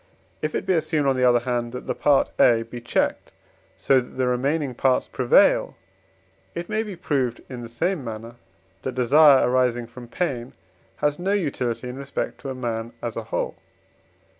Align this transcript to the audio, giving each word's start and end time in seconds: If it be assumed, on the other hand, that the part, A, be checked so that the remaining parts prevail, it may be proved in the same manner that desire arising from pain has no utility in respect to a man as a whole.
If 0.41 0.55
it 0.55 0.65
be 0.65 0.73
assumed, 0.73 1.05
on 1.07 1.15
the 1.15 1.23
other 1.29 1.41
hand, 1.41 1.73
that 1.73 1.85
the 1.85 1.93
part, 1.93 2.31
A, 2.39 2.63
be 2.63 2.81
checked 2.81 3.31
so 3.77 3.99
that 4.01 4.17
the 4.17 4.25
remaining 4.25 4.73
parts 4.73 5.07
prevail, 5.07 5.75
it 6.55 6.67
may 6.67 6.81
be 6.81 6.95
proved 6.95 7.43
in 7.49 7.61
the 7.61 7.69
same 7.69 8.03
manner 8.03 8.37
that 8.81 8.95
desire 8.95 9.47
arising 9.47 9.85
from 9.85 10.07
pain 10.07 10.53
has 10.95 11.19
no 11.19 11.33
utility 11.33 11.87
in 11.87 11.97
respect 11.97 12.39
to 12.41 12.49
a 12.49 12.55
man 12.55 12.93
as 13.03 13.15
a 13.15 13.25
whole. 13.25 13.57